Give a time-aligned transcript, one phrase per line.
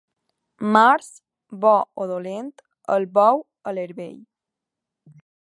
[0.75, 1.09] Març,
[1.65, 1.73] bo
[2.05, 2.49] o dolent,
[2.97, 4.19] el bou a l'herbei.